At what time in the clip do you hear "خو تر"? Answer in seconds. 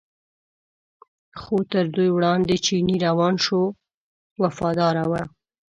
1.39-1.85